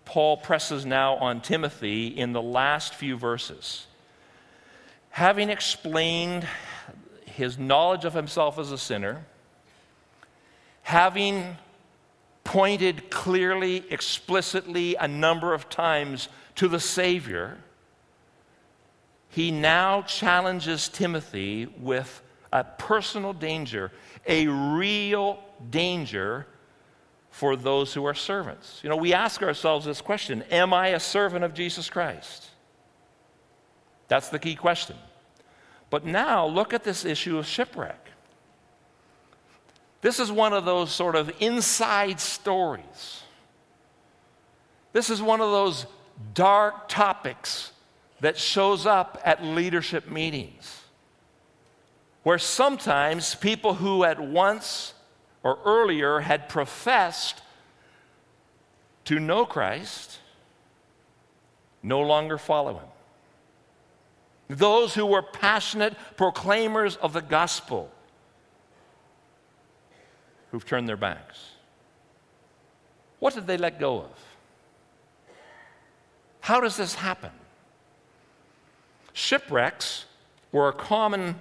[0.06, 3.88] Paul presses now on Timothy in the last few verses.
[5.10, 6.48] Having explained
[7.26, 9.26] his knowledge of himself as a sinner,
[10.84, 11.58] having
[12.44, 17.58] pointed clearly, explicitly, a number of times to the Savior,
[19.38, 23.92] he now challenges Timothy with a personal danger,
[24.26, 25.38] a real
[25.70, 26.48] danger
[27.30, 28.80] for those who are servants.
[28.82, 32.48] You know, we ask ourselves this question Am I a servant of Jesus Christ?
[34.08, 34.96] That's the key question.
[35.92, 38.10] But now look at this issue of shipwreck.
[40.02, 43.22] This is one of those sort of inside stories.
[44.94, 45.86] This is one of those
[46.34, 47.74] dark topics
[48.20, 50.82] that shows up at leadership meetings
[52.24, 54.94] where sometimes people who at once
[55.44, 57.42] or earlier had professed
[59.06, 60.20] to know Christ
[61.82, 64.58] no longer follow him.
[64.58, 67.90] Those who were passionate proclaimers of the gospel
[70.52, 71.52] who've turned their backs.
[73.20, 74.12] What did they let go of?
[76.42, 77.32] How does this happen?
[79.18, 80.06] Shipwrecks
[80.52, 81.40] were a common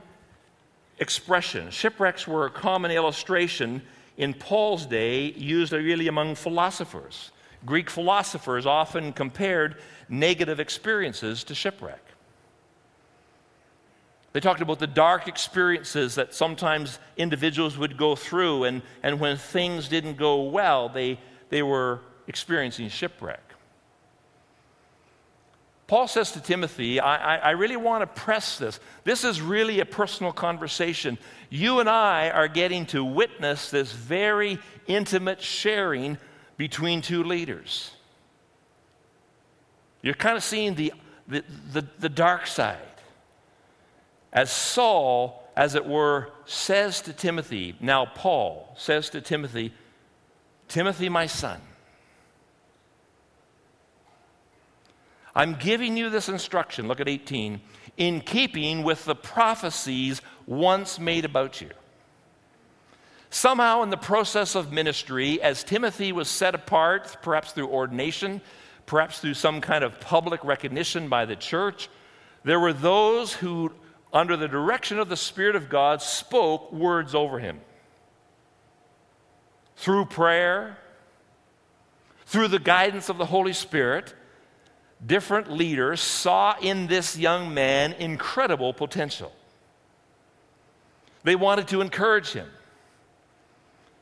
[0.99, 1.69] expression.
[1.71, 3.83] Shipwrecks were a common illustration
[4.17, 7.33] in Paul's day used really among philosophers.
[7.67, 9.77] Greek philosophers often compared
[10.09, 12.01] negative experiences to shipwreck.
[14.33, 19.37] They talked about the dark experiences that sometimes individuals would go through, and, and when
[19.37, 23.46] things didn't go well, they, they were experiencing shipwreck.
[25.87, 28.81] Paul says to Timothy, I, I, I, really want to press this.
[29.05, 31.17] This is really a personal conversation.
[31.49, 36.19] You and I are getting to witness this very intimate sharing
[36.57, 37.93] between two leaders.
[40.03, 40.93] You're kind of seeing the,
[41.29, 42.79] the, the, the dark side.
[44.33, 49.73] As Saul, as it were, says to Timothy, now Paul says to Timothy,
[50.67, 51.61] Timothy, my son,
[55.37, 57.61] I'm giving you this instruction, look at 18,
[57.99, 61.69] in keeping with the prophecies once made about you.
[63.29, 68.41] Somehow, in the process of ministry, as Timothy was set apart, perhaps through ordination,
[68.87, 71.91] perhaps through some kind of public recognition by the church,
[72.45, 73.73] there were those who,
[74.15, 77.61] under the direction of the Spirit of God, spoke words over him.
[79.77, 80.79] Through prayer,
[82.25, 84.15] through the guidance of the Holy Spirit,
[85.05, 89.33] different leaders saw in this young man incredible potential.
[91.25, 92.49] They wanted to encourage him.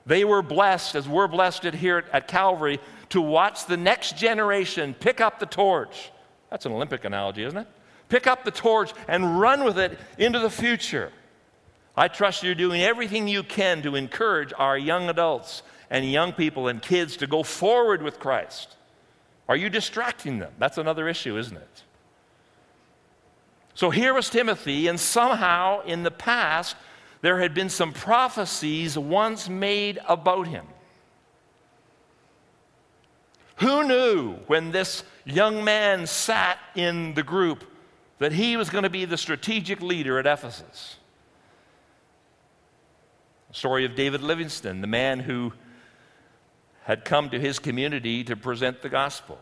[0.07, 2.79] They were blessed, as we're blessed here at Calvary,
[3.09, 6.11] to watch the next generation pick up the torch.
[6.51, 7.67] That's an Olympic analogy, isn't it?
[8.09, 11.11] Pick up the torch and run with it into the future.
[11.97, 16.69] I trust you're doing everything you can to encourage our young adults and young people
[16.69, 18.77] and kids to go forward with Christ.
[19.49, 20.53] Are you distracting them?
[20.59, 21.83] That's another issue, isn't it?
[23.75, 26.77] So here was Timothy, and somehow in the past,
[27.21, 30.67] there had been some prophecies once made about him.
[33.57, 37.65] Who knew when this young man sat in the group
[38.19, 40.97] that he was going to be the strategic leader at Ephesus?
[43.49, 45.53] The story of David Livingstone, the man who
[46.85, 49.39] had come to his community to present the gospel,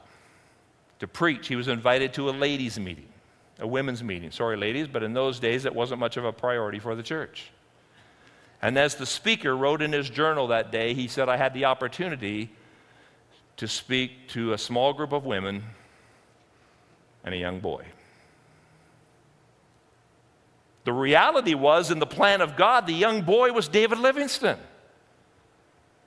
[1.01, 1.49] to preach.
[1.49, 3.09] He was invited to a ladies' meeting,
[3.59, 4.31] a women's meeting.
[4.31, 7.51] Sorry, ladies, but in those days it wasn't much of a priority for the church.
[8.63, 11.65] And as the speaker wrote in his journal that day, he said, I had the
[11.65, 12.51] opportunity
[13.57, 15.65] to speak to a small group of women
[17.25, 17.85] and a young boy.
[20.85, 24.59] The reality was, in the plan of God, the young boy was David Livingstone.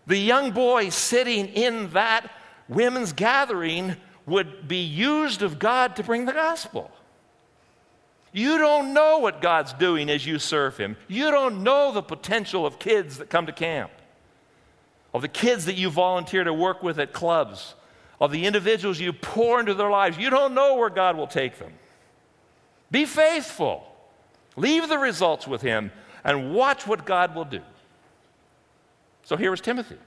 [0.08, 2.32] The young boy sitting in that
[2.68, 3.96] women's gathering
[4.26, 6.92] would be used of God to bring the gospel.
[8.32, 10.98] You don't know what God's doing as you serve Him.
[11.08, 13.92] You don't know the potential of kids that come to camp,
[15.14, 17.76] of the kids that you volunteer to work with at clubs,
[18.20, 20.18] of the individuals you pour into their lives.
[20.18, 21.72] You don't know where God will take them.
[22.92, 23.88] Be faithful.
[24.58, 25.92] Leave the results with Him
[26.24, 27.62] and watch what God will do.
[29.26, 29.98] So here is Timothy.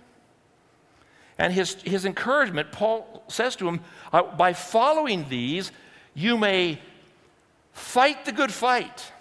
[1.37, 3.81] And his, his encouragement, Paul says to him,
[4.13, 5.71] uh, by following these,
[6.15, 6.81] you may
[7.73, 9.13] fight the good fight.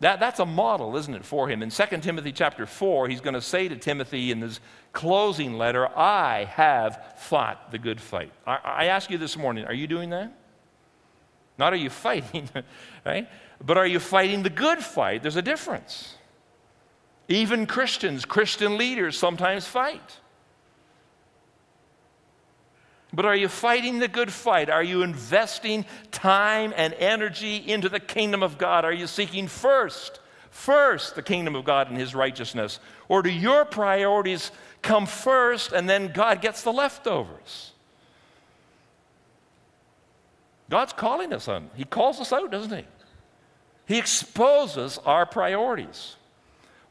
[0.00, 1.62] That, that's a model, isn't it, for him?
[1.62, 4.60] In 2 Timothy chapter 4, he's going to say to Timothy in his
[4.92, 8.32] closing letter, I have fought the good fight.
[8.46, 10.32] I, I ask you this morning, are you doing that?
[11.58, 12.48] Not are you fighting,
[13.04, 13.28] right?
[13.64, 15.22] But are you fighting the good fight?
[15.22, 16.14] There's a difference.
[17.28, 20.18] Even Christians, Christian leaders sometimes fight.
[23.12, 24.68] But are you fighting the good fight?
[24.68, 28.84] Are you investing time and energy into the kingdom of God?
[28.84, 30.20] Are you seeking first,
[30.50, 32.80] first the kingdom of God and his righteousness?
[33.08, 34.50] Or do your priorities
[34.82, 37.72] come first and then God gets the leftovers?
[40.70, 41.70] God's calling us on.
[41.74, 42.84] He calls us out, doesn't he?
[43.86, 46.16] He exposes our priorities.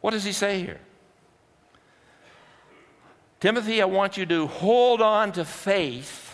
[0.07, 0.79] What does he say here?
[3.41, 6.33] Timothy, I want you to hold on to faith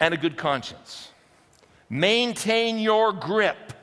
[0.00, 1.10] and a good conscience.
[1.90, 3.74] Maintain your grip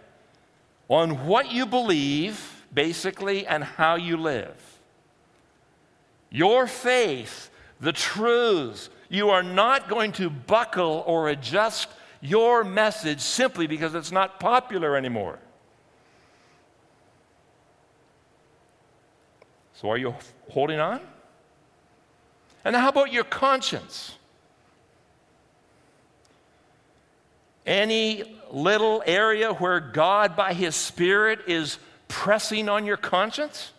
[0.88, 4.80] on what you believe, basically, and how you live.
[6.32, 11.90] Your faith, the truths, you are not going to buckle or adjust
[12.22, 15.38] your message simply because it's not popular anymore.
[19.82, 20.14] So, are you
[20.52, 21.02] holding on?
[22.64, 24.16] And how about your conscience?
[27.66, 33.72] Any little area where God, by His Spirit, is pressing on your conscience?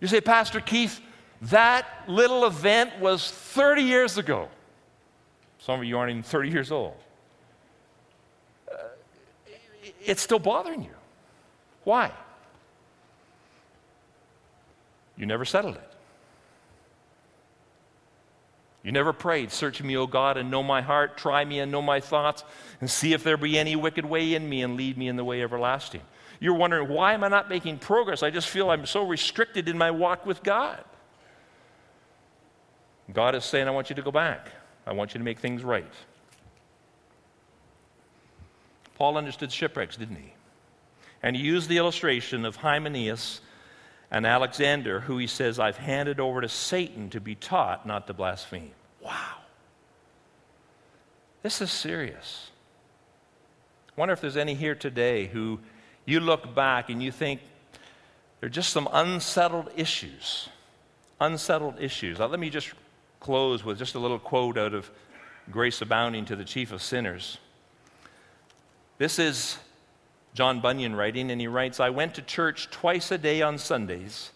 [0.00, 1.00] You say, Pastor Keith,
[1.42, 4.48] that little event was 30 years ago.
[5.58, 6.94] Some of you aren't even 30 years old.
[8.70, 8.76] Uh,
[10.00, 10.94] it's still bothering you.
[11.82, 12.12] Why?
[15.20, 15.90] You never settled it.
[18.82, 21.82] You never prayed, Search me, O God, and know my heart, try me and know
[21.82, 22.42] my thoughts,
[22.80, 25.24] and see if there be any wicked way in me, and lead me in the
[25.24, 26.00] way everlasting.
[26.40, 28.22] You're wondering, why am I not making progress?
[28.22, 30.82] I just feel I'm so restricted in my walk with God.
[33.12, 34.48] God is saying, I want you to go back.
[34.86, 35.92] I want you to make things right.
[38.94, 40.32] Paul understood shipwrecks, didn't he?
[41.22, 43.42] And he used the illustration of Hymenaeus
[44.10, 48.14] and Alexander, who he says, I've handed over to Satan to be taught not to
[48.14, 48.72] blaspheme.
[49.00, 49.36] Wow.
[51.42, 52.50] This is serious.
[53.88, 55.60] I wonder if there's any here today who
[56.04, 57.40] you look back and you think
[58.40, 60.48] there are just some unsettled issues.
[61.20, 62.18] Unsettled issues.
[62.18, 62.72] Now, let me just
[63.20, 64.90] close with just a little quote out of
[65.50, 67.38] Grace Abounding to the Chief of Sinners.
[68.98, 69.58] This is
[70.34, 74.30] John Bunyan writing, and he writes I went to church twice a day on Sundays,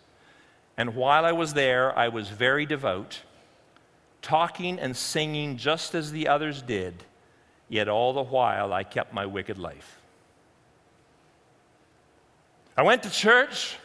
[0.76, 3.20] and while I was there, I was very devout,
[4.22, 7.04] talking and singing just as the others did,
[7.68, 9.98] yet all the while I kept my wicked life.
[12.76, 13.76] I went to church.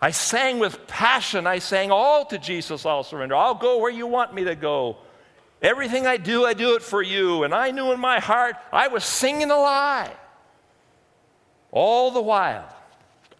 [0.00, 1.46] I sang with passion.
[1.46, 3.36] I sang all to Jesus, I'll surrender.
[3.36, 4.96] I'll go where you want me to go.
[5.62, 7.44] Everything I do, I do it for you.
[7.44, 10.10] And I knew in my heart I was singing a lie.
[11.72, 12.68] All the while,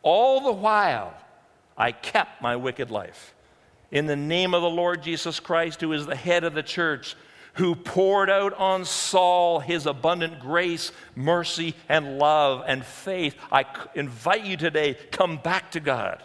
[0.03, 1.15] all the while,
[1.77, 3.35] I kept my wicked life.
[3.91, 7.15] In the name of the Lord Jesus Christ, who is the head of the church,
[7.55, 14.45] who poured out on Saul his abundant grace, mercy, and love and faith, I invite
[14.45, 16.23] you today, come back to God.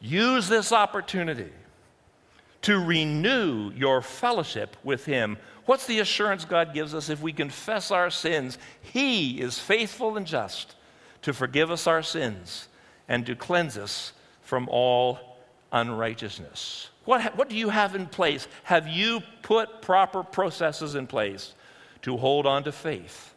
[0.00, 1.50] Use this opportunity
[2.62, 5.38] to renew your fellowship with Him.
[5.66, 8.58] What's the assurance God gives us if we confess our sins?
[8.80, 10.76] He is faithful and just
[11.24, 12.68] to forgive us our sins
[13.08, 14.12] and to cleanse us
[14.42, 15.38] from all
[15.72, 16.90] unrighteousness.
[17.06, 18.46] What, what do you have in place?
[18.64, 21.54] Have you put proper processes in place
[22.02, 23.34] to hold on to faith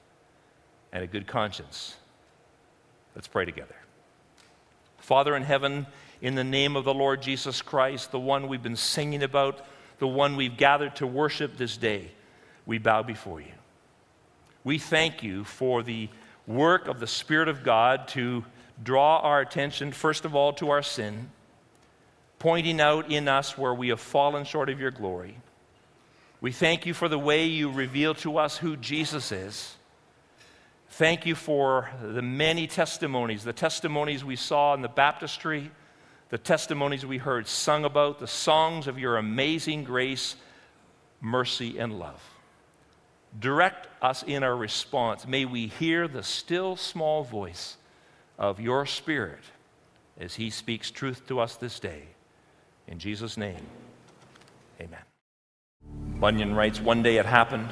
[0.91, 1.95] and a good conscience?
[3.15, 3.75] Let's pray together.
[4.97, 5.87] Father in heaven,
[6.21, 9.65] in the name of the Lord Jesus Christ, the one we've been singing about,
[9.99, 12.11] the one we've gathered to worship this day,
[12.65, 13.53] we bow before you.
[14.65, 16.09] We thank you for the
[16.47, 18.43] work of the Spirit of God to
[18.81, 21.29] draw our attention, first of all, to our sin,
[22.39, 25.37] pointing out in us where we have fallen short of your glory,
[26.39, 29.75] We thank you for the way you reveal to us who Jesus is.
[30.89, 35.71] Thank you for the many testimonies, the testimonies we saw in the baptistry,
[36.29, 40.35] the testimonies we heard sung about, the songs of your amazing grace,
[41.21, 42.21] mercy, and love.
[43.39, 45.27] Direct us in our response.
[45.27, 47.77] May we hear the still small voice
[48.37, 49.43] of your Spirit
[50.19, 52.03] as He speaks truth to us this day.
[52.87, 53.65] In Jesus' name,
[54.79, 54.99] amen.
[56.19, 57.69] Bunyan writes One day it happened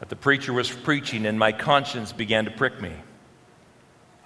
[0.00, 2.92] that the preacher was preaching, and my conscience began to prick me.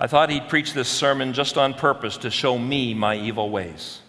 [0.01, 4.01] I thought he'd preach this sermon just on purpose to show me my evil ways.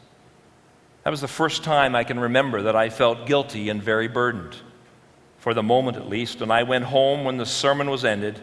[1.03, 4.55] That was the first time I can remember that I felt guilty and very burdened,
[5.39, 8.39] for the moment at least, and I went home when the sermon was ended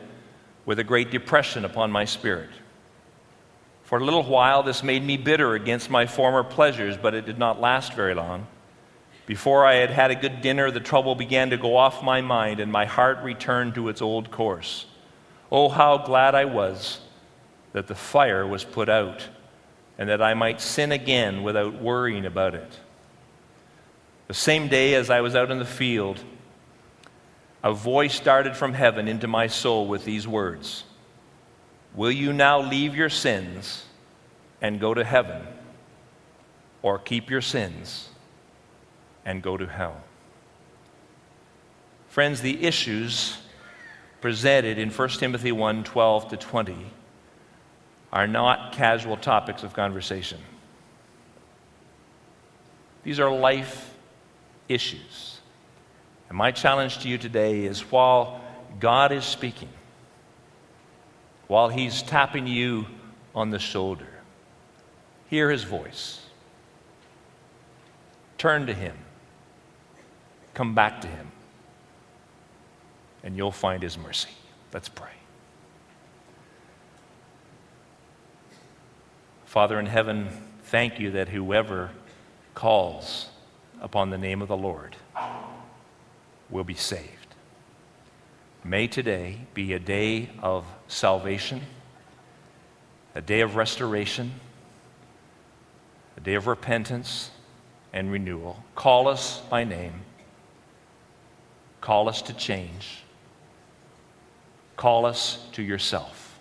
[0.65, 2.51] with a great depression upon my spirit.
[3.85, 7.39] For a little while, this made me bitter against my former pleasures, but it did
[7.39, 8.49] not last very long.
[9.27, 12.59] Before I had had a good dinner, the trouble began to go off my mind,
[12.59, 14.87] and my heart returned to its old course.
[15.53, 17.01] Oh, how glad I was
[17.73, 19.29] that the fire was put out,
[19.99, 22.81] and that I might sin again without worrying about it.
[24.29, 26.25] The same day as I was out in the field,
[27.67, 30.85] a voice darted from heaven into my soul with these words
[31.97, 33.85] Will you now leave your sins
[34.63, 35.45] and go to heaven,
[36.81, 38.09] or keep your sins
[39.25, 40.01] and go to hell?
[42.07, 43.39] Friends, the issues
[44.21, 46.77] presented in 1 Timothy 1 12 to 20
[48.13, 50.39] are not casual topics of conversation.
[53.03, 53.93] These are life
[54.69, 55.41] issues.
[56.29, 58.41] And my challenge to you today is while
[58.81, 59.69] God is speaking,
[61.47, 62.87] while He's tapping you
[63.35, 64.09] on the shoulder.
[65.29, 66.21] Hear His voice.
[68.39, 68.97] Turn to Him.
[70.55, 71.31] Come back to Him.
[73.23, 74.31] And you'll find His mercy.
[74.73, 75.09] Let's pray.
[79.45, 80.29] Father in heaven,
[80.65, 81.91] thank you that whoever
[82.55, 83.29] calls
[83.81, 84.97] upon the name of the Lord
[86.51, 87.35] will be saved.
[88.65, 91.61] May today be a day of salvation,
[93.15, 94.33] a day of restoration,
[96.17, 97.31] a day of repentance
[97.93, 98.63] and renewal.
[98.75, 100.03] Call us by name.
[101.81, 103.05] Call us to change.
[104.77, 106.39] Call us to yourself.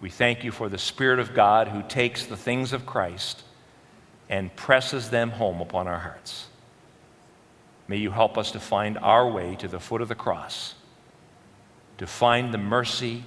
[0.00, 3.42] We thank you for the Spirit of God who takes the things of Christ
[4.28, 6.49] and presses them home upon our hearts.
[7.90, 10.76] May you help us to find our way to the foot of the cross,
[11.98, 13.24] to find the mercy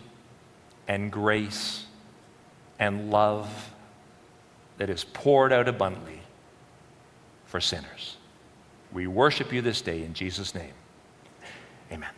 [0.87, 1.85] and grace
[2.79, 3.73] and love
[4.77, 6.21] that is poured out abundantly
[7.45, 8.15] for sinners.
[8.93, 10.73] We worship you this day in Jesus' name.
[11.91, 12.11] Amen.